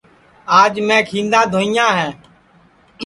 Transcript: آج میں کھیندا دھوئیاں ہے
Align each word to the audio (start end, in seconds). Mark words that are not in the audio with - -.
آج 0.59 0.73
میں 0.87 1.01
کھیندا 1.09 1.41
دھوئیاں 1.51 1.91
ہے 1.99 2.09